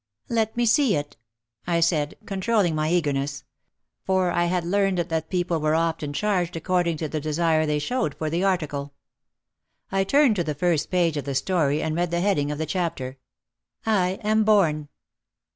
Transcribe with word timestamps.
"Let 0.29 0.57
me 0.57 0.65
see 0.65 0.95
it," 0.95 1.15
I 1.67 1.79
said, 1.79 2.17
controlling 2.25 2.73
my 2.73 2.89
eagerness. 2.89 3.43
For 4.03 4.31
I 4.31 4.45
had 4.45 4.63
learned 4.65 4.97
that 4.97 5.29
people 5.29 5.59
were 5.59 5.75
often 5.75 6.11
charged 6.11 6.55
according 6.55 6.97
igo 6.97 7.01
OUT 7.03 7.05
OF 7.05 7.11
THE 7.11 7.17
SHADOW 7.17 7.19
to 7.19 7.27
the 7.27 7.29
desire 7.29 7.65
they 7.67 7.77
showed 7.77 8.15
for 8.15 8.27
the 8.31 8.43
article. 8.43 8.95
I 9.91 10.03
turned 10.03 10.37
to 10.37 10.43
the 10.43 10.55
first 10.55 10.89
page 10.89 11.17
of 11.17 11.25
the 11.25 11.35
story 11.35 11.83
and 11.83 11.95
read 11.95 12.09
the 12.09 12.21
heading 12.21 12.49
of 12.49 12.57
the 12.57 12.65
chapter: 12.65 13.19
"I 13.85 14.13
am 14.23 14.43
born." 14.43 14.87